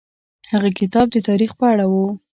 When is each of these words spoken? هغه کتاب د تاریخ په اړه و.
هغه 0.51 0.69
کتاب 0.79 1.05
د 1.11 1.17
تاریخ 1.27 1.51
په 1.59 1.65
اړه 1.71 1.85
و. 1.91 1.93